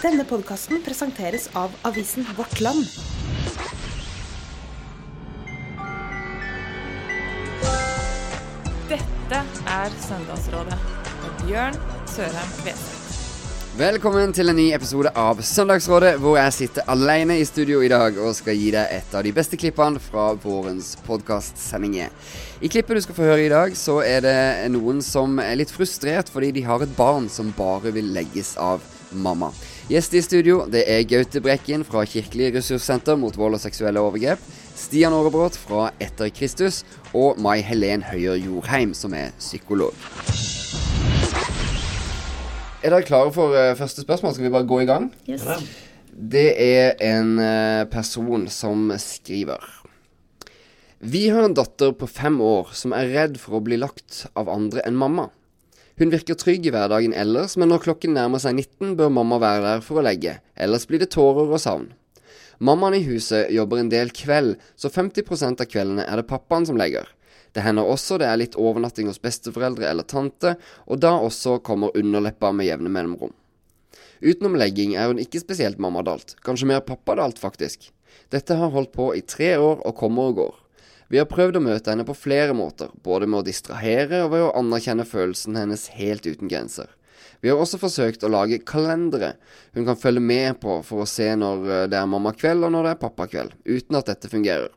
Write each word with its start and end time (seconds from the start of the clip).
Denne 0.00 0.24
podkasten 0.24 0.78
presenteres 0.80 1.50
av 1.52 1.74
avisen 1.84 2.24
Vårt 2.32 2.60
Land. 2.64 2.86
Dette 8.88 9.40
er 9.68 9.98
Søndagsrådet 10.06 10.78
med 11.20 11.42
Bjørn 11.42 11.76
Sørheim 12.08 12.54
Kveseth. 12.62 12.96
Velkommen 13.76 14.32
til 14.32 14.48
en 14.48 14.56
ny 14.56 14.70
episode 14.72 15.12
av 15.20 15.42
Søndagsrådet, 15.44 16.14
hvor 16.22 16.38
jeg 16.40 16.54
sitter 16.56 16.88
alene 16.88 17.36
i 17.36 17.44
studio 17.44 17.82
i 17.84 17.90
dag 17.92 18.16
og 18.24 18.32
skal 18.38 18.56
gi 18.56 18.70
deg 18.72 18.94
et 18.96 19.12
av 19.12 19.26
de 19.26 19.34
beste 19.36 19.58
klippene 19.60 20.00
fra 20.00 20.30
vårens 20.40 20.94
podkastsendinger. 21.04 22.08
I 22.64 22.70
klippet 22.72 22.96
du 22.96 23.02
skal 23.04 23.18
få 23.20 23.28
høre 23.28 23.44
i 23.44 23.52
dag, 23.52 23.76
så 23.76 23.98
er 24.00 24.24
det 24.24 24.38
noen 24.72 25.04
som 25.04 25.36
er 25.44 25.60
litt 25.60 25.76
frustrert 25.76 26.32
fordi 26.32 26.54
de 26.56 26.64
har 26.64 26.80
et 26.80 26.96
barn 26.96 27.28
som 27.28 27.52
bare 27.60 27.92
vil 27.92 28.08
legges 28.16 28.56
av 28.56 28.80
mamma. 29.12 29.52
Gjest 29.90 30.12
i 30.14 30.20
studio 30.22 30.60
det 30.70 30.84
er 30.86 31.00
Gaute 31.10 31.40
Brekken 31.42 31.82
fra 31.82 32.04
Kirkelig 32.06 32.52
ressurssenter 32.54 33.16
mot 33.18 33.34
vold 33.34 33.56
og 33.56 33.58
seksuelle 33.58 33.98
overgrep. 33.98 34.38
Stian 34.78 35.10
Aarebrot 35.16 35.56
fra 35.58 35.88
Etter 35.98 36.30
Kristus 36.30 36.84
og 37.10 37.40
Mai 37.42 37.56
Helen 37.66 38.04
Høyer 38.06 38.38
Jorheim, 38.38 38.92
som 38.94 39.16
er 39.18 39.32
psykolog. 39.42 39.90
Er 42.86 42.94
dere 42.94 43.02
klare 43.02 43.34
for 43.34 43.50
uh, 43.50 43.72
første 43.80 44.06
spørsmål? 44.06 44.36
Skal 44.36 44.46
vi 44.46 44.54
bare 44.54 44.68
gå 44.70 44.78
i 44.84 44.86
gang? 44.86 45.10
Yes. 45.26 45.42
Det 46.14 46.46
er 46.54 46.94
en 47.10 47.34
uh, 47.42 47.82
person 47.90 48.46
som 48.46 48.92
skriver. 48.94 49.58
Vi 51.02 51.26
har 51.34 51.48
en 51.48 51.58
datter 51.58 51.98
på 51.98 52.06
fem 52.06 52.38
år 52.38 52.70
som 52.78 52.94
er 52.94 53.10
redd 53.10 53.42
for 53.42 53.58
å 53.58 53.64
bli 53.66 53.82
lagt 53.82 54.22
av 54.38 54.54
andre 54.54 54.86
enn 54.86 55.02
mamma. 55.02 55.32
Hun 56.00 56.08
virker 56.08 56.32
trygg 56.40 56.64
i 56.64 56.70
hverdagen 56.72 57.12
ellers, 57.12 57.58
men 57.60 57.68
når 57.68 57.82
klokken 57.84 58.14
nærmer 58.16 58.40
seg 58.40 58.54
19, 58.56 58.94
bør 58.96 59.10
mamma 59.12 59.36
være 59.42 59.64
der 59.66 59.82
for 59.84 60.00
å 60.00 60.04
legge, 60.06 60.38
ellers 60.56 60.86
blir 60.88 61.02
det 61.02 61.10
tårer 61.12 61.50
og 61.52 61.60
savn. 61.60 61.90
Mammaen 62.56 62.96
i 62.96 63.02
huset 63.04 63.50
jobber 63.52 63.82
en 63.82 63.90
del 63.92 64.08
kveld, 64.16 64.54
så 64.80 64.88
50% 64.88 65.60
av 65.60 65.68
kveldene 65.68 66.06
er 66.08 66.16
det 66.16 66.24
pappaen 66.30 66.64
som 66.64 66.80
legger. 66.80 67.04
Det 67.52 67.66
hender 67.66 67.84
også 67.84 68.16
det 68.16 68.30
er 68.30 68.40
litt 68.40 68.56
overnatting 68.56 69.10
hos 69.10 69.20
besteforeldre 69.20 69.90
eller 69.90 70.08
tante, 70.08 70.54
og 70.88 71.02
da 71.04 71.12
også 71.20 71.58
kommer 71.68 71.92
underleppa 71.92 72.48
med 72.56 72.70
jevne 72.70 72.92
mellomrom. 72.96 73.36
Utenom 74.24 74.56
legging 74.56 74.96
er 74.96 75.12
hun 75.12 75.20
ikke 75.20 75.44
spesielt 75.44 75.80
mammadalt, 75.84 76.32
kanskje 76.40 76.70
mer 76.72 76.80
pappadalt 76.80 77.36
faktisk. 77.42 77.90
Dette 78.32 78.56
har 78.56 78.72
holdt 78.72 78.96
på 78.96 79.12
i 79.18 79.20
tre 79.20 79.58
år 79.60 79.84
og 79.84 79.98
kommer 80.00 80.32
og 80.32 80.40
går. 80.40 80.58
Vi 81.10 81.18
har 81.18 81.26
prøvd 81.26 81.58
å 81.58 81.64
møte 81.64 81.90
henne 81.90 82.06
på 82.06 82.14
flere 82.14 82.54
måter, 82.54 82.92
både 83.02 83.26
med 83.26 83.40
å 83.40 83.46
distrahere 83.48 84.22
og 84.22 84.30
ved 84.30 84.44
å 84.46 84.52
anerkjenne 84.60 85.06
følelsen 85.08 85.56
hennes 85.58 85.88
helt 85.96 86.26
uten 86.28 86.50
grenser. 86.50 86.86
Vi 87.42 87.50
har 87.50 87.58
også 87.58 87.80
forsøkt 87.80 88.22
å 88.22 88.30
lage 88.30 88.60
kalendere 88.68 89.32
hun 89.74 89.86
kan 89.88 89.98
følge 89.98 90.22
med 90.22 90.60
på 90.62 90.76
for 90.86 91.02
å 91.02 91.08
se 91.08 91.26
når 91.34 91.88
det 91.90 91.98
er 91.98 92.10
mammakveld 92.10 92.66
og 92.66 92.74
når 92.74 92.86
det 92.86 92.92
er 92.92 93.00
pappakveld, 93.00 93.56
uten 93.64 93.98
at 93.98 94.12
dette 94.12 94.30
fungerer. 94.30 94.68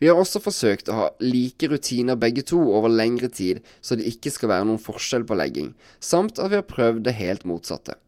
Vi 0.00 0.08
har 0.08 0.18
også 0.18 0.40
forsøkt 0.42 0.88
å 0.88 0.96
ha 0.96 1.08
like 1.22 1.68
rutiner 1.70 2.16
begge 2.20 2.44
to 2.48 2.58
over 2.76 2.92
lengre 2.92 3.28
tid, 3.28 3.60
så 3.84 3.98
det 3.98 4.08
ikke 4.10 4.32
skal 4.32 4.50
være 4.50 4.68
noen 4.70 4.82
forskjell 4.82 5.26
på 5.28 5.36
legging, 5.38 5.74
samt 6.00 6.40
at 6.40 6.54
vi 6.54 6.58
har 6.60 6.66
prøvd 6.68 7.04
det 7.04 7.18
helt 7.18 7.44
motsatte. 7.48 7.98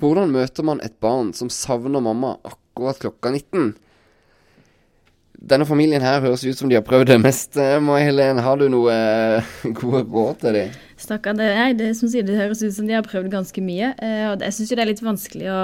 Hvordan 0.00 0.32
møter 0.32 0.64
man 0.64 0.80
et 0.80 0.96
barn 1.02 1.34
som 1.34 1.50
savner 1.52 2.00
mamma 2.00 2.36
akkurat 2.46 3.02
klokka 3.02 3.34
19? 3.34 3.74
Denne 5.38 5.66
familien 5.68 6.02
her 6.02 6.18
høres 6.24 6.42
ut 6.42 6.58
som 6.58 6.70
de 6.70 6.74
har 6.74 6.82
prøvd 6.82 7.12
det 7.12 7.20
meste. 7.22 7.62
Mai 7.84 8.02
Helen, 8.02 8.40
har 8.42 8.58
du 8.58 8.66
noe 8.72 8.94
gode 9.78 10.02
råd 10.10 10.40
til 10.42 10.56
dem? 10.56 10.72
Stakkar. 10.98 11.36
Det, 11.38 11.46
det, 11.78 11.92
det 12.26 12.38
høres 12.40 12.62
ut 12.64 12.74
som 12.74 12.88
de 12.88 12.96
har 12.96 13.06
prøvd 13.06 13.30
ganske 13.30 13.62
mye. 13.62 13.92
Eh, 14.02 14.24
og 14.32 14.42
jeg 14.42 14.56
syns 14.56 14.72
det 14.74 14.82
er 14.82 14.90
litt 14.90 15.04
vanskelig 15.04 15.46
å, 15.54 15.60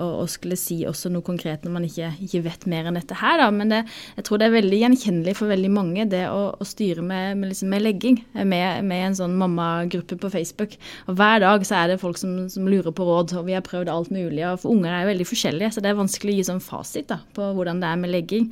å, 0.00 0.26
skulle 0.30 0.56
si 0.58 0.80
også 0.88 1.10
noe 1.12 1.24
konkret 1.26 1.64
når 1.66 1.74
man 1.74 1.86
ikke, 1.86 2.12
ikke 2.24 2.42
vet 2.46 2.66
mer 2.70 2.88
enn 2.88 2.98
dette 2.98 3.16
her, 3.20 3.40
da. 3.42 3.48
Men 3.54 3.72
det, 3.72 3.80
jeg 4.16 4.26
tror 4.26 4.40
det 4.40 4.48
er 4.48 4.54
veldig 4.56 4.80
gjenkjennelig 4.82 5.36
for 5.38 5.52
veldig 5.52 5.72
mange, 5.72 6.06
det 6.12 6.24
å, 6.30 6.52
å 6.56 6.68
styre 6.68 7.04
med, 7.04 7.40
med, 7.40 7.52
liksom, 7.52 7.72
med 7.72 7.84
legging. 7.84 8.20
Med, 8.38 8.84
med, 8.88 8.98
en 9.08 9.18
sånn 9.18 9.34
mammagruppe 9.38 10.18
på 10.20 10.30
Facebook. 10.32 10.76
Og 11.10 11.18
hver 11.18 11.42
dag 11.44 11.66
så 11.66 11.80
er 11.80 11.92
det 11.92 12.00
folk 12.02 12.20
som, 12.20 12.46
som, 12.52 12.68
lurer 12.70 12.94
på 12.94 13.06
råd, 13.06 13.36
og 13.40 13.48
vi 13.48 13.56
har 13.56 13.66
prøvd 13.66 13.90
alt 13.92 14.12
mulig. 14.14 14.44
Og 14.48 14.62
for 14.62 14.74
unger 14.74 14.92
er 14.92 15.04
jo 15.04 15.12
veldig 15.12 15.28
forskjellige, 15.32 15.74
så 15.74 15.84
det 15.84 15.92
er 15.92 16.00
vanskelig 16.00 16.36
å 16.36 16.40
gi 16.40 16.48
sånn 16.52 16.64
fasit 16.64 17.10
da, 17.12 17.20
på 17.36 17.52
hvordan 17.56 17.82
det 17.82 17.90
er 17.90 18.00
med 18.00 18.14
legging. 18.14 18.48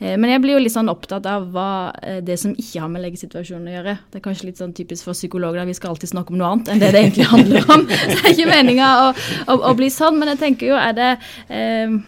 Eh, 0.00 0.16
men 0.16 0.32
jeg 0.32 0.40
blir 0.40 0.56
jo 0.56 0.62
litt 0.64 0.72
sånn 0.72 0.88
opptatt 0.88 1.26
av 1.28 1.46
hva 1.52 1.92
eh, 2.00 2.20
det 2.24 2.38
som 2.40 2.54
ikke 2.56 2.80
har 2.80 2.90
med 2.92 3.04
leggesituasjonen 3.04 3.68
å 3.68 3.74
gjøre. 3.74 3.96
Det 4.08 4.20
er 4.20 4.24
kanskje 4.24 4.48
litt 4.48 4.60
sånn 4.60 4.72
typisk 4.76 5.06
for 5.06 5.16
psykologer, 5.16 5.68
vi 5.68 5.76
skal 5.76 5.92
alltid 5.92 6.12
snakke 6.14 6.32
om 6.32 6.40
noe 6.40 6.52
annet 6.54 6.72
enn 6.72 6.80
det 6.80 6.90
det 6.94 7.02
egentlig 7.04 7.28
handler 7.28 7.68
om. 7.74 7.84
Så 8.00 8.16
det 8.16 8.22
er 8.22 8.32
ikke 8.32 8.48
meninga 8.48 8.90
å, 9.04 9.10
å, 9.44 9.58
å, 9.70 9.74
bli 9.76 9.90
sånn, 9.92 10.16
men 10.20 10.32
jeg 10.32 10.40
tenker 10.40 10.72
jo 10.72 10.79
er 10.88 10.96
det 10.98 11.10
eh, 11.48 12.00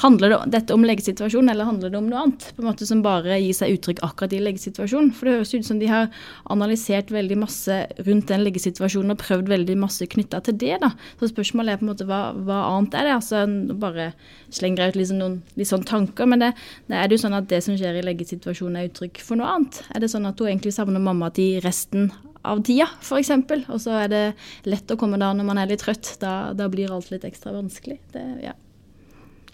Handler 0.00 0.30
det, 0.30 0.38
dette 0.54 0.72
om 0.74 0.84
leggesituasjonen, 0.86 1.50
eller 1.52 1.66
handler 1.68 1.90
det 1.92 1.98
om 1.98 2.06
noe 2.08 2.20
annet? 2.22 2.46
På 2.56 2.62
en 2.62 2.68
måte 2.70 2.86
Som 2.88 3.02
bare 3.04 3.36
gir 3.36 3.56
seg 3.56 3.74
uttrykk 3.74 4.00
akkurat 4.06 4.32
i 4.32 4.40
leggesituasjonen. 4.40 5.10
For 5.16 5.28
det 5.28 5.34
høres 5.34 5.52
ut 5.52 5.66
som 5.66 5.80
de 5.80 5.90
har 5.90 6.08
analysert 6.52 7.12
veldig 7.12 7.36
masse 7.42 7.76
rundt 8.06 8.30
den 8.30 8.44
leggesituasjonen 8.46 9.12
og 9.12 9.20
prøvd 9.20 9.52
veldig 9.52 9.76
masse 9.82 10.08
knytta 10.14 10.40
til 10.46 10.56
det. 10.62 10.78
da. 10.80 10.92
Så 11.20 11.28
spørsmålet 11.34 11.74
er 11.74 11.82
på 11.82 11.86
en 11.86 11.92
måte 11.92 12.08
hva, 12.08 12.22
hva 12.32 12.62
annet 12.70 12.96
er 12.96 13.10
det? 13.10 13.18
Altså 13.18 13.44
Bare 13.80 14.12
slenger 14.48 14.86
jeg 14.86 14.94
ut 14.94 15.00
liksom 15.02 15.20
noen 15.20 15.36
litt 15.60 15.68
sånn 15.68 15.84
tanker. 15.84 16.32
Men 16.32 16.46
det, 16.46 16.52
det 16.88 16.96
er 16.96 17.10
det 17.10 17.18
jo 17.18 17.26
sånn 17.26 17.36
at 17.36 17.52
det 17.52 17.60
som 17.66 17.76
skjer 17.76 18.00
i 18.00 18.06
leggesituasjonen 18.08 18.80
er 18.80 18.88
uttrykk 18.88 19.20
for 19.26 19.40
noe 19.40 19.52
annet? 19.52 19.84
Er 19.92 20.00
det 20.00 20.12
sånn 20.14 20.28
at 20.30 20.40
hun 20.40 20.48
egentlig 20.48 20.72
savner 20.78 21.02
mamma 21.02 21.28
til 21.36 21.60
resten 21.64 22.08
av 22.46 22.62
tida, 22.64 22.88
f.eks. 23.00 23.32
Og 23.68 23.78
så 23.82 23.96
er 24.02 24.10
det 24.10 24.24
lett 24.68 24.92
å 24.92 24.98
komme 25.00 25.20
da 25.20 25.32
når 25.36 25.48
man 25.48 25.60
er 25.60 25.70
litt 25.70 25.82
trøtt. 25.84 26.14
Da, 26.22 26.52
da 26.56 26.68
blir 26.72 26.92
alt 26.92 27.10
litt 27.12 27.26
ekstra 27.28 27.52
vanskelig. 27.56 27.98
Det, 28.14 28.24
ja. 28.44 28.54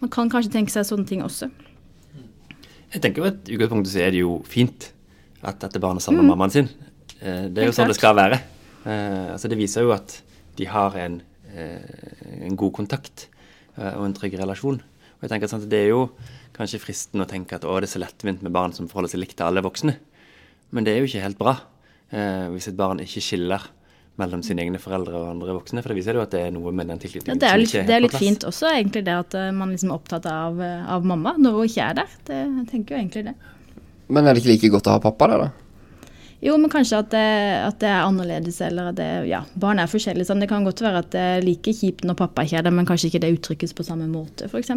Man 0.03 0.13
kan 0.13 0.31
kanskje 0.33 0.53
tenke 0.55 0.75
seg 0.75 0.87
sånne 0.89 1.09
ting 1.09 1.25
også. 1.25 1.51
Jeg 2.93 3.03
tenker 3.03 3.23
jo 3.23 3.31
at 3.33 3.49
utgangspunktet 3.49 3.93
så 3.93 4.03
er 4.05 4.13
det 4.15 4.23
jo 4.23 4.37
fint 4.47 4.91
at 5.47 5.59
dette 5.63 5.81
barnet 5.83 6.05
savner 6.05 6.25
mm. 6.25 6.31
mammaen 6.33 6.55
sin. 6.55 6.69
Eh, 7.19 7.47
det 7.51 7.65
er 7.65 7.71
jo 7.71 7.77
sånn 7.77 7.91
det 7.91 7.99
skal 7.99 8.17
være. 8.19 8.41
Eh, 8.87 9.33
altså 9.35 9.51
Det 9.51 9.59
viser 9.59 9.87
jo 9.87 9.95
at 9.97 10.21
de 10.57 10.69
har 10.71 10.95
en, 11.03 11.21
eh, 11.53 12.45
en 12.47 12.57
god 12.57 12.77
kontakt 12.77 13.31
og 13.77 14.07
en 14.07 14.15
trygg 14.17 14.39
relasjon. 14.41 14.79
Og 14.81 15.25
jeg 15.25 15.29
tenker 15.29 15.51
sånn 15.51 15.67
at 15.67 15.69
Det 15.69 15.83
er 15.83 15.91
jo 15.91 16.07
kanskje 16.57 16.81
fristende 16.81 17.27
å 17.27 17.29
tenke 17.29 17.59
at 17.59 17.67
å, 17.69 17.75
det 17.77 17.91
er 17.91 17.93
så 17.93 18.01
lettvint 18.01 18.41
med 18.41 18.55
barn 18.55 18.73
som 18.73 18.89
forholder 18.89 19.13
seg 19.13 19.21
likt 19.21 19.37
til 19.37 19.45
alle 19.45 19.61
voksne. 19.61 19.99
Men 20.73 20.87
det 20.87 20.95
er 20.95 21.03
jo 21.03 21.11
ikke 21.11 21.25
helt 21.27 21.37
bra 21.37 21.59
hvis 22.11 22.69
et 22.71 22.77
barn 22.79 23.01
ikke 23.03 23.21
skiller 23.25 23.65
mellom 24.21 24.43
sine 24.45 24.65
egne 24.65 24.81
foreldre 24.81 25.19
og 25.19 25.33
andre 25.35 25.57
voksne? 25.59 25.83
For 25.83 25.93
det 25.93 25.99
viser 25.99 26.19
jo 26.19 26.25
at 26.25 26.33
det 26.35 26.47
er 26.47 26.55
noe 26.55 26.73
med 26.77 26.89
den 26.91 27.03
tilknytningen 27.03 27.37
ja, 27.37 27.43
det 27.43 27.51
er 27.51 27.61
litt, 27.61 27.73
som 27.73 27.81
ikke 27.81 27.85
er 27.85 27.91
Det 27.91 27.97
er 27.97 28.07
litt 28.07 28.19
fint 28.21 28.49
også, 28.49 28.71
egentlig, 28.73 29.05
det 29.09 29.19
at 29.19 29.37
eh, 29.39 29.53
man 29.57 29.75
liksom 29.75 29.93
er 29.93 29.99
opptatt 29.99 30.31
av, 30.31 30.63
eh, 30.63 30.89
av 30.97 31.07
mamma 31.09 31.37
når 31.37 31.59
hun 31.59 31.71
ikke 31.71 31.91
er 31.91 32.01
der. 32.01 32.17
Det, 32.29 32.41
jeg 32.47 32.67
tenker 32.73 32.97
jo 32.97 33.03
egentlig 33.03 33.25
det. 33.29 33.37
Men 34.07 34.27
er 34.27 34.35
det 34.37 34.43
ikke 34.43 34.55
like 34.55 34.75
godt 34.77 34.91
å 34.91 34.97
ha 34.97 35.03
pappa 35.03 35.31
der, 35.33 35.47
da? 35.47 35.53
Jo, 36.45 36.55
men 36.61 36.71
kanskje 36.71 36.99
at 37.01 37.09
det, 37.15 37.27
at 37.65 37.79
det 37.81 37.89
er 37.89 38.03
annerledes, 38.05 38.59
eller 38.63 38.91
at 38.91 38.99
det, 38.99 39.09
ja, 39.31 39.41
barn 39.59 39.81
er 39.83 39.89
forskjellige. 39.91 40.29
Sånn. 40.29 40.43
Det 40.45 40.51
kan 40.51 40.67
godt 40.69 40.83
være 40.85 41.01
at 41.01 41.09
det 41.15 41.23
er 41.33 41.45
like 41.45 41.73
kjipt 41.75 42.05
når 42.07 42.19
pappa 42.21 42.45
ikke 42.47 42.61
er 42.61 42.67
der, 42.69 42.77
men 42.77 42.89
kanskje 42.89 43.09
ikke 43.11 43.23
det 43.25 43.33
uttrykkes 43.39 43.73
på 43.77 43.87
samme 43.87 44.07
måte, 44.11 44.51
f.eks. 44.51 44.75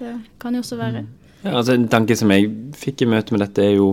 Det 0.00 0.14
kan 0.42 0.56
jo 0.56 0.64
også 0.64 0.80
være. 0.80 1.04
Mm. 1.04 1.36
Ja, 1.42 1.52
altså 1.58 1.76
En 1.76 1.88
tanke 1.92 2.16
som 2.18 2.32
jeg 2.32 2.48
fikk 2.78 3.04
i 3.04 3.10
møte 3.12 3.34
med 3.34 3.44
dette, 3.44 3.66
er 3.66 3.76
jo 3.76 3.92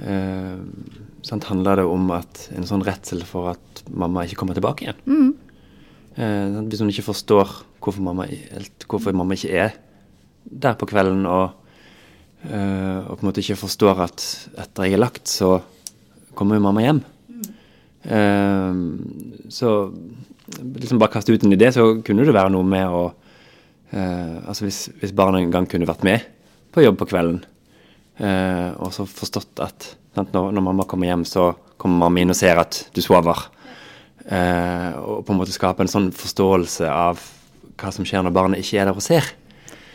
eh, 0.00 0.56
sant, 1.26 1.46
handler 1.50 1.80
det 1.80 1.86
om 1.88 2.10
at 2.14 2.46
en 2.56 2.66
sånn 2.68 2.84
redsel 2.86 3.22
for 3.26 3.52
at 3.54 3.82
mamma 3.90 4.26
ikke 4.26 4.40
kommer 4.42 4.58
tilbake 4.58 4.86
igjen. 4.86 5.00
Mm. 5.06 5.32
Eh, 6.12 6.60
hvis 6.68 6.82
hun 6.82 6.92
ikke 6.92 7.08
forstår 7.08 7.52
hvorfor 7.82 8.04
mamma, 8.04 8.26
hvorfor 8.86 9.16
mamma, 9.16 9.36
ikke 9.36 9.52
er 9.66 9.76
der 10.44 10.76
på 10.78 10.88
kvelden, 10.90 11.24
og, 11.26 11.54
eh, 12.44 12.98
og, 13.06 13.16
på 13.16 13.22
en 13.22 13.30
måte 13.30 13.42
ikke 13.42 13.60
forstår 13.62 14.02
at 14.08 14.26
etter 14.64 14.88
jeg 14.88 14.98
er 14.98 15.02
lagt, 15.02 15.24
så 15.30 15.60
kommer 16.34 16.58
jo 16.58 16.66
mamma 16.66 16.84
hjem. 16.84 17.00
Mm. 17.30 17.48
Eh, 18.18 19.48
så 19.52 19.72
liksom 20.58 21.00
bare 21.00 21.14
kaste 21.14 21.32
ut 21.32 21.46
en 21.46 21.54
idé, 21.54 21.70
så 21.72 22.02
kunne 22.04 22.26
det 22.26 22.34
være 22.34 22.52
noe 22.52 22.66
med 22.66 22.86
å 22.88 23.02
eh, 23.92 24.38
Altså 24.42 24.66
hvis, 24.66 24.88
hvis 25.00 25.14
barnet 25.16 25.44
en 25.44 25.52
gang 25.54 25.68
kunne 25.70 25.88
vært 25.88 26.04
med 26.04 26.24
på 26.72 26.82
jobb 26.82 26.98
på 27.00 27.08
kvelden, 27.12 27.42
eh, 28.22 28.70
og 28.78 28.94
så 28.94 29.06
forstått 29.08 29.62
at 29.64 29.90
når, 30.16 30.50
når, 30.52 30.62
mamma 30.62 30.86
kommer 30.88 31.08
hjem, 31.08 31.26
så 31.28 31.50
kommer 31.80 32.04
mamma 32.06 32.22
inn 32.22 32.32
og 32.32 32.38
ser 32.38 32.60
at 32.62 32.84
du 32.94 33.02
sover. 33.04 33.46
Eh, 34.22 34.90
og 35.02 35.22
på 35.26 35.34
en 35.34 35.40
måte 35.40 35.54
skape 35.54 35.84
en 35.84 35.90
sånn 35.90 36.10
forståelse 36.14 36.88
av 36.88 37.22
hva 37.80 37.92
som 37.94 38.06
skjer 38.06 38.22
når 38.22 38.34
barnet 38.36 38.62
ikke 38.62 38.82
er 38.82 38.90
der 38.90 38.98
og 38.98 39.04
ser. 39.04 39.32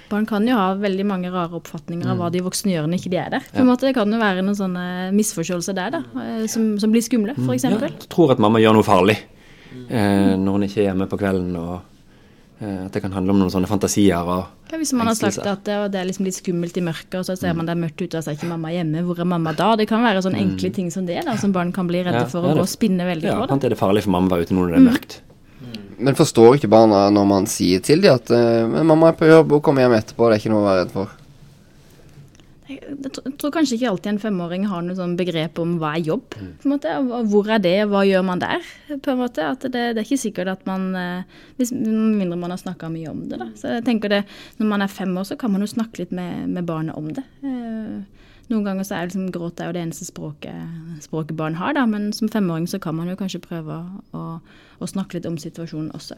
Barn 0.08 0.26
kan 0.28 0.46
jo 0.48 0.56
ha 0.56 0.72
veldig 0.80 1.04
mange 1.08 1.32
rare 1.34 1.58
oppfatninger 1.58 2.08
av 2.08 2.20
hva 2.20 2.30
mm. 2.30 2.34
de 2.36 2.42
voksne 2.46 2.72
gjør 2.72 2.86
når 2.88 3.02
ikke 3.02 3.12
de 3.12 3.20
er 3.20 3.34
der. 3.34 3.48
På 3.52 3.64
en 3.64 3.68
måte, 3.68 3.90
Det 3.90 3.96
kan 3.98 4.12
jo 4.12 4.20
være 4.22 4.44
noen 4.46 4.56
sånne 4.56 4.86
misforståelser 5.16 5.76
der 5.76 5.98
da, 5.98 6.04
eh, 6.24 6.46
som, 6.52 6.76
som 6.80 6.94
blir 6.94 7.04
skumle, 7.04 7.36
f.eks. 7.36 7.68
Mm. 7.68 7.78
Ja, 7.84 7.92
tror 8.08 8.34
at 8.36 8.44
mamma 8.44 8.62
gjør 8.64 8.80
noe 8.80 8.88
farlig 8.88 9.18
eh, 9.20 10.34
når 10.40 10.52
hun 10.58 10.68
ikke 10.68 10.82
er 10.82 10.90
hjemme 10.90 11.10
på 11.12 11.20
kvelden. 11.20 11.56
og 11.60 11.97
At 12.58 12.96
det 12.96 13.04
kan 13.04 13.14
handle 13.14 13.36
om 13.36 13.42
noen 13.44 13.52
sånne 13.54 13.70
fantasier. 13.70 14.18
og 14.26 14.72
ja, 14.72 14.80
Hvis 14.82 14.94
man 14.98 15.06
har 15.06 15.18
sagt 15.20 15.46
at 15.46 15.62
det, 15.68 15.76
det, 15.94 16.00
er 16.00 16.08
liksom 16.10 16.26
litt 16.26 16.40
skummelt 16.40 16.78
i 16.80 16.82
mørket, 16.82 17.20
og 17.20 17.28
så 17.28 17.36
ser 17.38 17.54
man 17.54 17.70
det 17.70 17.76
er 17.76 17.82
mørkt 17.84 18.02
ute, 18.02 18.18
og 18.18 18.26
så 18.26 18.32
er 18.32 18.40
ikke 18.40 18.50
mamma 18.50 18.72
hjemme, 18.74 19.04
hvor 19.06 19.22
er 19.22 19.30
mamma 19.30 19.54
da? 19.54 19.76
Det 19.78 19.86
kan 19.92 20.02
være 20.02 20.24
sånne 20.26 20.42
enkle 20.42 20.72
mm. 20.72 20.76
ting 20.80 20.90
som 20.94 21.06
det, 21.06 21.20
da, 21.28 21.38
som 21.38 21.54
barn 21.54 21.70
kan 21.76 21.90
bli 21.90 22.02
redde 22.08 22.26
for 22.32 22.42
ja, 22.42 22.56
å 22.56 22.58
gå 22.58 22.66
og 22.66 22.72
spinne 22.72 23.06
veldig 23.06 23.30
ja, 23.30 23.38
på. 23.38 23.46
Ja, 23.46 23.60
er 23.62 23.76
det 23.76 23.80
farlig 23.80 24.04
for 24.08 24.16
mamma 24.18 24.32
å 24.32 24.36
være 24.36 24.50
ute 24.50 24.58
når 24.58 24.74
det 24.74 24.80
er 24.80 24.84
mm. 24.84 24.90
mørkt. 24.90 25.20
Men 25.98 26.18
forstår 26.18 26.58
ikke 26.58 26.70
barna 26.70 27.08
når 27.10 27.30
man 27.30 27.48
sier 27.50 27.82
til 27.82 28.04
dem 28.04 28.20
at 28.20 28.30
eh, 28.30 28.66
'mamma 28.70 29.10
er 29.10 29.16
på 29.18 29.30
jobb, 29.30 29.56
hun 29.56 29.64
kommer 29.66 29.86
hjem 29.86 29.96
etterpå', 29.98 30.28
det 30.30 30.36
er 30.36 30.44
ikke 30.44 30.54
noe 30.54 30.62
å 30.62 30.68
være 30.68 30.82
redd 30.84 30.92
for? 30.94 31.16
Jeg, 32.68 33.12
tror, 33.40 33.52
kanskje 33.56 33.78
ikke 33.78 33.90
alltid 33.94 34.10
en 34.12 34.20
femåring 34.20 34.66
har 34.68 34.82
noe 34.84 34.98
sånn 34.98 35.16
begrep 35.20 35.60
om 35.64 35.78
hva 35.80 35.94
er 35.96 36.04
jobb. 36.04 36.36
på 36.36 36.68
en 36.68 36.74
måte, 36.74 36.96
og 37.00 37.30
Hvor 37.32 37.48
er 37.56 37.62
det, 37.64 37.76
hva 37.88 38.04
gjør 38.04 38.26
man 38.28 38.44
der? 38.44 38.66
på 39.04 39.14
en 39.14 39.22
måte, 39.22 39.46
at 39.48 39.62
Det, 39.62 39.72
det 39.72 40.02
er 40.02 40.06
ikke 40.06 40.20
sikkert 40.20 40.52
at 40.52 40.66
man 40.68 40.90
eh, 40.96 41.24
hvis, 41.58 41.72
mindre 41.72 42.36
man 42.36 42.52
har 42.52 42.60
snakka 42.60 42.90
mye 42.92 43.10
om 43.10 43.24
det. 43.30 43.40
da. 43.40 43.48
Så 43.56 43.78
jeg 43.78 43.86
tenker 43.88 44.10
det, 44.10 44.24
Når 44.60 44.68
man 44.68 44.82
er 44.82 44.92
fem 44.92 45.16
år, 45.18 45.24
så 45.24 45.38
kan 45.40 45.52
man 45.52 45.62
jo 45.62 45.68
snakke 45.68 46.04
litt 46.04 46.12
med, 46.12 46.50
med 46.50 46.66
barnet 46.66 46.96
om 46.96 47.08
det. 47.14 47.24
Eh, 47.44 48.04
noen 48.48 48.64
ganger 48.64 48.84
så 48.88 48.96
er 48.96 49.08
liksom 49.10 49.32
gråt 49.32 49.60
er 49.60 49.72
jo 49.72 49.76
det 49.76 49.82
eneste 49.84 50.08
språket, 50.08 50.56
språket 51.04 51.36
barn 51.36 51.58
har, 51.60 51.74
da, 51.76 51.84
men 51.86 52.14
som 52.16 52.30
femåring 52.32 52.68
så 52.68 52.80
kan 52.80 52.96
man 52.96 53.10
jo 53.12 53.18
kanskje 53.20 53.44
prøve 53.44 53.82
å, 54.16 54.28
å 54.80 54.88
snakke 54.88 55.18
litt 55.18 55.28
om 55.28 55.36
situasjonen 55.42 55.92
også. 55.96 56.16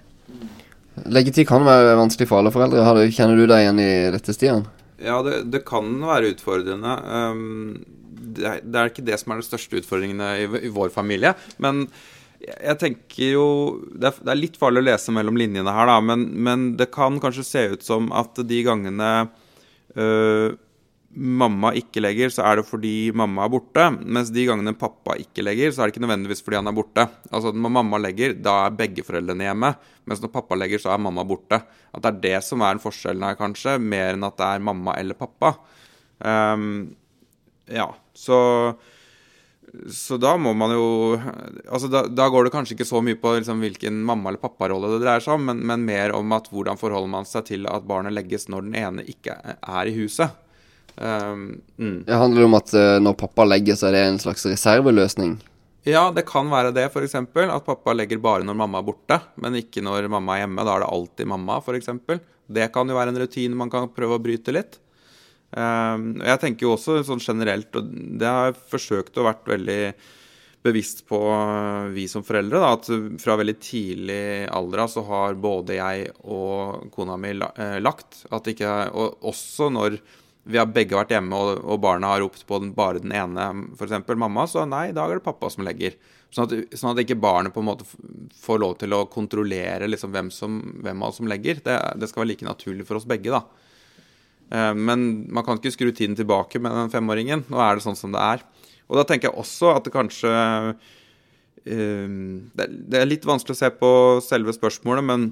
Leggetid 1.10 1.48
kan 1.50 1.66
være 1.66 1.96
vanskelig 1.98 2.28
for 2.30 2.42
alle 2.42 2.52
foreldre. 2.54 3.10
Kjenner 3.16 3.40
du 3.40 3.48
deg 3.50 3.64
igjen 3.64 3.82
i 3.82 3.90
dette, 4.14 4.36
Stian? 4.36 4.68
Ja, 5.04 5.20
det, 5.26 5.42
det 5.54 5.64
kan 5.68 5.90
være 6.04 6.34
utfordrende. 6.34 6.94
Um, 7.08 7.76
det, 8.36 8.46
er, 8.46 8.64
det, 8.64 8.78
er, 8.78 8.92
ikke 8.92 9.06
det 9.08 9.20
som 9.22 9.34
er 9.34 9.42
de 9.42 9.48
største 9.48 9.82
utfordringene 9.82 10.32
i, 10.44 10.48
i 10.68 10.72
vår 10.74 10.92
familie. 10.94 11.34
Men 11.64 11.86
jeg 12.40 12.80
tenker 12.80 13.34
jo 13.34 13.48
det 13.92 14.12
er, 14.12 14.24
det 14.24 14.34
er, 14.34 14.40
litt 14.40 14.58
farlig 14.60 14.84
å 14.84 14.88
lese 14.88 15.14
mellom 15.16 15.40
linjene 15.40 15.76
her, 15.76 15.90
da. 15.92 16.00
Men, 16.04 16.26
men 16.40 16.72
det 16.80 16.92
kan 16.96 17.20
kanskje 17.22 17.48
se 17.48 17.66
ut 17.76 17.86
som 17.86 18.12
at 18.16 18.40
de 18.48 18.64
gangene 18.68 19.12
uh, 19.28 20.50
mamma 21.16 21.72
ikke 21.78 22.02
legger, 22.04 22.30
så 22.34 22.44
er 22.46 22.60
det 22.60 22.68
fordi 22.70 23.10
mamma 23.18 23.46
er 23.46 23.54
borte. 23.54 23.86
Mens 24.06 24.30
de 24.34 24.46
gangene 24.46 24.76
pappa 24.78 25.16
ikke 25.20 25.44
legger, 25.46 25.74
så 25.74 25.82
er 25.82 25.90
det 25.90 25.96
ikke 25.96 26.04
nødvendigvis 26.06 26.44
fordi 26.46 26.60
han 26.60 26.70
er 26.70 26.78
borte. 26.78 27.08
Altså 27.32 27.54
Når 27.56 27.74
mamma 27.80 28.00
legger, 28.02 28.36
da 28.38 28.56
er 28.68 28.78
begge 28.78 29.06
foreldrene 29.08 29.50
hjemme. 29.50 29.74
Mens 30.10 30.22
når 30.24 30.34
pappa 30.36 30.58
legger, 30.60 30.82
så 30.82 30.94
er 30.94 31.02
mamma 31.02 31.26
borte. 31.28 31.62
At 31.94 32.06
det 32.06 32.12
er 32.12 32.22
det 32.28 32.38
som 32.46 32.62
er 32.66 32.82
forskjellen 32.84 33.26
her, 33.26 33.40
kanskje, 33.40 33.80
mer 33.82 34.14
enn 34.14 34.28
at 34.28 34.38
det 34.38 34.52
er 34.54 34.66
mamma 34.70 34.96
eller 35.02 35.18
pappa. 35.18 35.56
Um, 36.20 36.96
ja, 37.70 37.90
så 38.14 38.40
så 39.94 40.18
da 40.18 40.32
må 40.42 40.54
man 40.58 40.72
jo 40.74 40.86
altså 41.70 41.90
da, 41.92 42.04
da, 42.10 42.26
går 42.32 42.48
det 42.48 42.54
kanskje 42.56 42.74
ikke 42.74 42.88
så 42.90 43.04
mye 43.06 43.18
på 43.22 43.36
liksom 43.38 43.62
hvilken 43.62 44.00
mamma- 44.06 44.32
eller 44.32 44.42
papparolle 44.42 44.90
det 44.96 45.04
dreier 45.04 45.22
seg 45.24 45.36
om, 45.38 45.46
men, 45.46 45.62
men, 45.62 45.86
mer 45.86 46.14
om 46.18 46.32
at 46.34 46.50
hvordan 46.50 46.80
forholder 46.80 47.12
man 47.12 47.28
seg 47.30 47.46
til 47.52 47.68
at 47.70 47.86
barnet 47.90 48.16
legges 48.16 48.48
når 48.50 48.66
den 48.66 48.78
ene 48.80 49.06
ikke 49.06 49.36
er 49.46 49.90
i 49.90 49.94
huset. 50.00 50.34
Um, 51.00 51.62
mm. 51.80 52.04
Det 52.08 52.18
handler 52.20 52.44
om 52.44 52.58
at 52.58 52.74
uh, 52.76 52.98
når 53.00 53.16
pappa 53.22 53.46
legger, 53.48 53.78
så 53.80 53.88
er 53.88 53.96
det 53.96 54.04
en 54.04 54.20
slags 54.20 54.44
reserveløsning? 54.50 55.38
Ja, 55.88 56.10
det 56.12 56.26
kan 56.28 56.50
være 56.52 56.74
det, 56.76 56.90
f.eks. 56.92 57.16
At 57.16 57.66
pappa 57.66 57.96
legger 57.96 58.20
bare 58.22 58.44
når 58.44 58.58
mamma 58.60 58.82
er 58.82 58.90
borte, 58.90 59.22
men 59.40 59.56
ikke 59.62 59.84
når 59.86 60.10
mamma 60.12 60.36
er 60.36 60.44
hjemme. 60.44 60.68
Da 60.68 60.76
er 60.76 60.84
det 60.84 60.92
alltid 60.92 61.32
mamma, 61.32 61.62
f.eks. 61.64 61.90
Det 62.50 62.68
kan 62.76 62.92
jo 62.92 63.00
være 63.00 63.14
en 63.14 63.22
rutine 63.24 63.58
man 63.58 63.72
kan 63.72 63.88
prøve 63.96 64.20
å 64.20 64.24
bryte 64.24 64.54
litt. 64.54 64.80
Um, 65.50 66.20
jeg 66.22 66.42
tenker 66.44 66.68
jo 66.68 66.76
også 66.76 67.00
sånn 67.08 67.24
generelt, 67.24 67.72
og 67.80 67.90
det 68.20 68.28
har 68.28 68.52
jeg 68.52 68.60
forsøkt 68.70 69.18
å 69.18 69.26
vært 69.26 69.48
veldig 69.50 69.82
bevisst 70.68 71.06
på, 71.10 71.18
uh, 71.32 71.88
vi 71.96 72.10
som 72.12 72.26
foreldre, 72.28 72.60
da, 72.60 72.76
at 72.76 73.22
fra 73.24 73.40
veldig 73.40 73.56
tidlig 73.64 74.24
alder 74.52 74.84
så 74.92 75.08
har 75.08 75.40
både 75.40 75.80
jeg 75.80 76.10
og 76.28 76.90
kona 76.94 77.16
mi 77.18 77.32
eh, 77.32 77.80
lagt 77.80 78.26
at 78.36 78.52
ikke, 78.52 78.74
Og 79.00 79.32
også 79.32 79.72
når 79.74 79.96
vi 80.48 80.58
har 80.58 80.70
begge 80.72 80.98
vært 80.98 81.12
hjemme, 81.14 81.36
og, 81.36 81.60
og 81.68 81.82
barna 81.84 82.14
har 82.14 82.24
ropt 82.24 82.46
på 82.48 82.62
den, 82.62 82.72
bare 82.76 83.02
den 83.04 83.14
ene, 83.16 83.50
f.eks. 83.76 84.00
mamma, 84.16 84.46
så 84.50 84.64
nei, 84.66 84.90
da 84.96 85.06
er 85.06 85.20
det 85.20 85.26
pappa 85.26 85.50
som 85.52 85.66
legger. 85.68 85.98
Sånn 86.34 86.46
at, 86.46 86.78
sånn 86.78 86.94
at, 86.94 87.02
ikke 87.04 87.18
barnet 87.20 87.54
på 87.54 87.64
en 87.64 87.70
måte 87.72 87.88
får 88.40 88.62
lov 88.62 88.78
til 88.82 88.94
å 88.96 89.06
kontrollere 89.12 89.90
liksom 89.90 90.14
hvem, 90.14 90.30
som, 90.34 90.60
hvem 90.84 91.02
av 91.04 91.12
oss 91.12 91.20
som 91.22 91.30
legger. 91.30 91.62
Det, 91.66 91.76
det, 92.00 92.10
skal 92.10 92.24
være 92.24 92.32
like 92.34 92.48
naturlig 92.48 92.86
for 92.88 93.00
oss 93.00 93.08
begge, 93.10 93.34
da. 93.34 93.44
Eh, 94.54 94.72
men 94.78 95.10
man 95.34 95.46
kan 95.46 95.60
ikke 95.60 95.74
skru 95.76 95.92
tiden 95.92 96.18
tilbake 96.18 96.62
med 96.62 96.76
den 96.78 96.94
femåringen. 96.94 97.44
Nå 97.50 97.62
er 97.66 97.78
det 97.78 97.86
sånn 97.86 98.00
som 98.00 98.16
det 98.16 98.24
er. 98.38 98.46
Og 98.90 98.98
da 98.98 99.06
tenker 99.10 99.30
jeg 99.30 99.42
også 99.42 99.76
at 99.76 99.86
det 99.86 99.94
kanskje 99.94 100.32
eh, 101.66 102.08
Det 102.58 102.98
er 102.98 103.10
litt 103.10 103.28
vanskelig 103.30 103.58
å 103.58 103.62
se 103.62 103.70
på 103.78 103.92
selve 104.26 104.56
spørsmålet, 104.56 105.06
men 105.06 105.30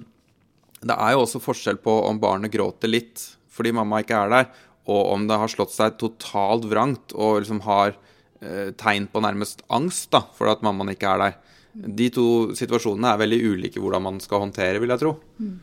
det 0.86 0.94
er 0.94 1.16
jo 1.16 1.24
også 1.24 1.42
forskjell 1.42 1.80
på 1.82 1.94
om 2.06 2.20
barnet 2.22 2.54
gråter 2.54 2.92
litt 2.92 3.32
fordi 3.58 3.72
mamma 3.74 4.04
ikke 4.04 4.18
er 4.22 4.30
der, 4.30 4.50
og 4.88 5.14
om 5.14 5.28
det 5.28 5.38
har 5.40 5.52
slått 5.52 5.76
seg 5.76 5.98
totalt 6.00 6.68
vrangt 6.72 7.16
og 7.16 7.42
liksom 7.42 7.62
har 7.68 7.94
eh, 8.42 8.74
tegn 8.80 9.10
på 9.12 9.22
nærmest 9.24 9.66
angst 9.74 10.10
da, 10.16 10.24
for 10.38 10.52
at 10.52 10.64
mammaen 10.66 10.94
ikke 10.96 11.12
er 11.12 11.24
der. 11.24 11.40
De 11.78 12.08
to 12.14 12.28
situasjonene 12.58 13.12
er 13.12 13.22
veldig 13.22 13.42
ulike 13.52 13.82
hvordan 13.84 14.06
man 14.08 14.22
skal 14.24 14.46
håndtere, 14.48 14.80
vil 14.82 14.96
jeg 14.96 15.04
tro. 15.04 15.18
Mm. 15.38 15.58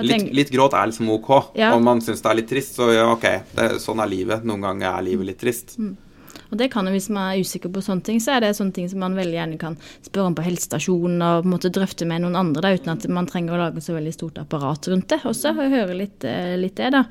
Litt, 0.00 0.30
litt, 0.32 0.52
gråt 0.52 0.74
er 0.76 0.88
liksom 0.88 1.10
OK. 1.12 1.30
Ja. 1.58 1.72
Om 1.76 1.84
man 1.84 2.00
syns 2.04 2.22
det 2.22 2.30
er 2.30 2.38
litt 2.38 2.48
trist, 2.48 2.76
så 2.78 2.88
ja, 2.92 3.08
OK, 3.10 3.26
det, 3.56 3.66
sånn 3.82 4.00
er 4.00 4.08
livet. 4.08 4.46
Noen 4.48 4.64
ganger 4.64 4.92
er 4.92 5.04
livet 5.04 5.32
litt 5.32 5.40
trist. 5.42 5.74
Mm. 5.80 5.96
Og 6.50 6.58
det 6.58 6.70
kan 6.72 6.86
jo, 6.86 6.92
Hvis 6.92 7.08
man 7.10 7.30
er 7.30 7.40
usikker 7.44 7.70
på 7.72 7.82
sånne 7.84 8.02
ting, 8.06 8.20
så 8.22 8.36
er 8.36 8.44
det 8.44 8.56
sånne 8.58 8.74
ting 8.74 8.88
som 8.90 9.00
man 9.02 9.16
veldig 9.18 9.36
gjerne 9.36 9.58
kan 9.60 9.76
spørre 10.02 10.30
om 10.30 10.36
på 10.36 10.44
helsestasjonen 10.44 11.22
og 11.22 11.44
på 11.44 11.48
en 11.48 11.54
måte 11.54 11.72
drøfte 11.72 12.08
med 12.08 12.24
noen 12.24 12.38
andre, 12.38 12.62
da, 12.64 12.72
uten 12.74 12.92
at 12.92 13.06
man 13.12 13.28
trenger 13.30 13.54
å 13.54 13.60
lage 13.60 13.84
så 13.84 13.94
veldig 13.94 14.14
stort 14.14 14.40
apparat 14.42 14.88
rundt 14.90 15.08
det 15.12 15.20
også. 15.24 15.54
og 15.54 15.74
høre 15.74 15.94
litt, 15.96 16.24
eh, 16.24 16.56
litt 16.58 16.76
det 16.76 16.90
da. 16.96 17.04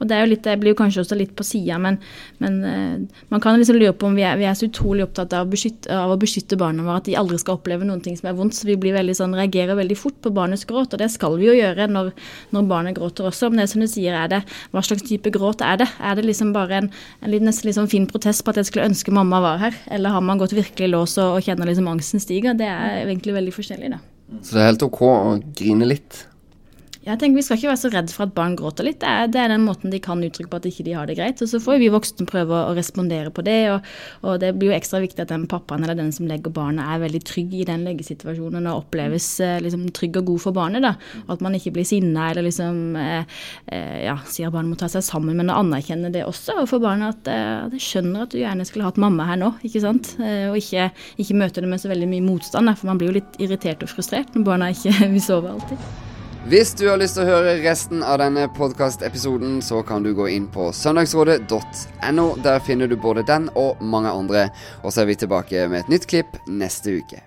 Og 0.00 0.08
Det 0.08 0.22
litt, 0.28 0.42
det 0.42 0.56
blir 0.60 0.72
jo 0.72 0.78
kanskje 0.78 1.02
også 1.04 1.18
litt 1.18 1.34
på 1.36 1.44
sida, 1.44 1.78
men, 1.78 1.98
men 2.38 2.54
uh, 2.64 3.22
man 3.28 3.40
kan 3.40 3.58
liksom 3.58 3.76
lure 3.76 3.92
på 3.92 4.08
om 4.08 4.16
vi 4.16 4.24
er, 4.24 4.36
vi 4.40 4.46
er 4.48 4.54
så 4.54 4.68
utrolig 4.68 5.04
opptatt 5.04 5.34
av 5.36 5.46
å, 5.46 5.50
beskytte, 5.50 5.92
av 5.92 6.14
å 6.14 6.18
beskytte 6.20 6.56
barna 6.56 6.84
våre, 6.86 7.02
at 7.02 7.08
de 7.08 7.16
aldri 7.18 7.38
skal 7.42 7.58
oppleve 7.58 7.84
noen 7.84 8.00
ting 8.04 8.16
som 8.16 8.30
er 8.30 8.36
vondt. 8.38 8.56
Så 8.56 8.68
vi 8.68 8.78
blir 8.80 8.96
veldig 8.96 9.16
sånn, 9.18 9.36
reagerer 9.36 9.76
veldig 9.76 9.98
fort 9.98 10.18
på 10.24 10.32
barnets 10.34 10.64
gråt, 10.64 10.94
og 10.94 11.02
det 11.02 11.10
skal 11.12 11.36
vi 11.40 11.50
jo 11.50 11.56
gjøre 11.56 11.88
når, 11.90 12.12
når 12.56 12.70
barnet 12.70 12.96
gråter 12.96 13.28
også. 13.28 13.50
Men 13.52 13.64
det 13.64 13.68
som 13.72 13.84
du 13.84 13.88
sier, 13.90 14.16
er 14.16 14.32
det, 14.32 14.42
hva 14.72 14.84
slags 14.86 15.04
type 15.06 15.32
gråt 15.34 15.64
er 15.64 15.82
det? 15.82 15.90
Er 16.00 16.16
det 16.16 16.26
liksom 16.26 16.54
bare 16.56 16.80
en, 16.80 16.90
en 17.20 17.36
nesten 17.36 17.68
liksom 17.68 17.90
fin 17.92 18.08
protest 18.08 18.44
på 18.44 18.54
at 18.54 18.62
jeg 18.62 18.70
skulle 18.70 18.85
ønske 18.88 19.12
mamma 19.14 19.42
var 19.44 19.60
her? 19.60 19.66
her, 19.66 19.82
eller 19.94 20.14
har 20.14 20.24
man 20.24 20.40
gått 20.40 20.54
virkelig 20.56 20.90
lås 20.92 21.16
og, 21.18 21.38
og 21.38 21.46
kjenner 21.46 21.70
liksom 21.70 21.88
angsten 21.90 22.22
stiger? 22.22 22.56
Det 22.58 22.68
er 22.68 23.02
egentlig 23.04 23.36
veldig 23.36 23.54
forskjellig, 23.56 23.92
da. 23.96 24.00
Så 24.42 24.56
det 24.56 24.62
er 24.62 24.72
helt 24.72 24.86
OK 24.86 25.02
å 25.06 25.36
grine 25.56 25.88
litt? 25.88 26.24
Jeg 27.06 27.20
tenker 27.20 27.38
Vi 27.38 27.44
skal 27.46 27.60
ikke 27.60 27.70
være 27.70 27.78
så 27.78 27.90
redd 27.92 28.10
for 28.10 28.26
at 28.26 28.34
barn 28.34 28.56
gråter 28.58 28.86
litt. 28.86 28.98
Det 29.02 29.06
er, 29.06 29.28
det 29.30 29.38
er 29.38 29.52
den 29.52 29.62
måten 29.66 29.92
de 29.92 30.00
kan 30.02 30.22
uttrykke 30.26 30.50
på 30.50 30.58
at 30.58 30.64
ikke 30.66 30.82
de 30.82 30.90
ikke 30.90 30.98
har 30.98 31.10
det 31.10 31.16
greit. 31.18 31.42
Og 31.44 31.50
Så 31.50 31.60
får 31.62 31.78
vi 31.78 31.90
voksne 31.94 32.26
prøve 32.26 32.56
å, 32.56 32.74
respondere 32.74 33.30
på 33.34 33.44
det. 33.46 33.58
Og, 33.70 33.86
og, 34.24 34.40
Det 34.42 34.50
blir 34.58 34.72
jo 34.72 34.76
ekstra 34.76 34.98
viktig 35.04 35.22
at 35.22 35.30
den 35.30 35.46
pappaen 35.50 35.84
eller 35.86 35.98
den 35.98 36.10
som 36.14 36.26
legger 36.26 36.50
barnet, 36.54 36.82
er 36.82 37.04
veldig 37.04 37.20
trygg 37.28 37.54
i 37.54 37.66
den 37.68 37.84
leggesituasjonen 37.86 38.66
og 38.66 38.82
oppleves 38.82 39.28
eh, 39.44 39.60
liksom, 39.62 39.86
trygg 39.94 40.18
og 40.18 40.32
god 40.32 40.42
for 40.48 40.56
barnet. 40.56 40.82
da. 40.82 40.96
At 41.30 41.44
man 41.44 41.54
ikke 41.54 41.76
blir 41.76 41.86
sinna 41.86 42.30
eller 42.32 42.48
liksom 42.48 42.98
eh, 42.98 43.38
eh, 43.70 44.02
ja, 44.08 44.16
sier 44.26 44.50
at 44.50 44.56
barnet 44.56 44.74
må 44.74 44.80
ta 44.80 44.90
seg 44.90 45.06
sammen, 45.06 45.38
men 45.38 45.52
å 45.54 45.60
anerkjenne 45.62 46.10
det 46.14 46.24
også. 46.26 46.58
Og 46.64 46.70
for 46.72 46.82
barnet 46.82 47.14
at 47.14 47.30
eh, 47.30 47.68
det 47.76 47.82
skjønner 47.84 48.26
at 48.26 48.34
du 48.34 48.40
gjerne 48.40 48.66
skulle 48.66 48.88
hatt 48.88 48.98
mamma 48.98 49.28
her 49.30 49.38
nå, 49.40 49.52
ikke 49.66 49.84
sant. 49.84 50.16
Og 50.18 50.58
ikke, 50.58 50.90
ikke 51.22 51.38
møte 51.38 51.62
det 51.62 51.70
med 51.70 51.82
så 51.82 51.92
veldig 51.92 52.10
mye 52.10 52.26
motstand, 52.26 52.74
for 52.74 52.90
man 52.90 52.98
blir 52.98 53.12
jo 53.12 53.20
litt 53.20 53.40
irritert 53.42 53.86
og 53.86 53.94
frustrert 53.94 54.34
når 54.34 54.50
barna 54.50 54.74
ikke 54.74 54.98
vil 55.14 55.22
sove 55.22 55.54
alltid. 55.54 56.05
Hvis 56.46 56.74
du 56.78 56.84
har 56.86 57.00
lyst 57.00 57.16
til 57.18 57.24
å 57.24 57.30
høre 57.40 57.56
resten 57.64 58.04
av 58.06 58.20
denne 58.22 58.44
podkastepisoden, 58.54 59.56
så 59.66 59.80
kan 59.82 60.04
du 60.06 60.12
gå 60.14 60.28
inn 60.30 60.46
på 60.46 60.68
søndagsrådet.no. 60.78 62.26
Der 62.44 62.62
finner 62.62 62.86
du 62.86 62.94
både 62.94 63.26
den 63.26 63.48
og 63.58 63.82
mange 63.82 64.14
andre. 64.14 64.44
Og 64.84 64.94
så 64.94 65.02
er 65.02 65.10
vi 65.10 65.18
tilbake 65.18 65.66
med 65.66 65.82
et 65.82 65.90
nytt 65.90 66.06
klipp 66.06 66.38
neste 66.46 67.00
uke. 67.00 67.24